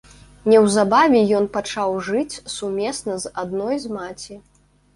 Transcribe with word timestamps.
Неўзабаве 0.51 1.21
ён 1.41 1.45
пачаў 1.59 1.93
жыць 2.09 2.41
сумесна 2.55 3.21
з 3.27 3.35
адной 3.45 3.75
з 3.87 3.95
маці. 3.97 4.43